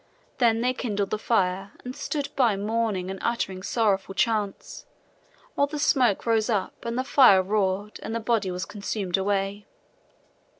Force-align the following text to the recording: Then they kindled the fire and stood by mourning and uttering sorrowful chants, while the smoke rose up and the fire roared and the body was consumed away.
Then 0.39 0.61
they 0.61 0.73
kindled 0.73 1.11
the 1.11 1.19
fire 1.19 1.73
and 1.85 1.95
stood 1.95 2.29
by 2.35 2.55
mourning 2.57 3.11
and 3.11 3.19
uttering 3.21 3.61
sorrowful 3.61 4.15
chants, 4.15 4.87
while 5.53 5.67
the 5.67 5.77
smoke 5.77 6.25
rose 6.25 6.49
up 6.49 6.83
and 6.83 6.97
the 6.97 7.03
fire 7.03 7.43
roared 7.43 7.99
and 8.01 8.15
the 8.15 8.19
body 8.19 8.49
was 8.49 8.65
consumed 8.65 9.15
away. 9.15 9.67